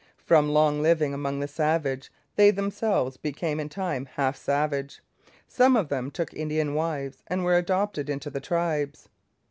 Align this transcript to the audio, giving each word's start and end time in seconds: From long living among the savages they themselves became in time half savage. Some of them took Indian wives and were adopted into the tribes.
From 0.25 0.49
long 0.49 0.81
living 0.81 1.13
among 1.13 1.39
the 1.41 1.47
savages 1.47 2.09
they 2.35 2.49
themselves 2.49 3.17
became 3.17 3.59
in 3.59 3.69
time 3.69 4.07
half 4.07 4.35
savage. 4.35 4.99
Some 5.47 5.75
of 5.77 5.89
them 5.89 6.09
took 6.09 6.33
Indian 6.33 6.73
wives 6.73 7.21
and 7.27 7.43
were 7.43 7.55
adopted 7.55 8.09
into 8.09 8.31
the 8.31 8.41
tribes. 8.41 9.09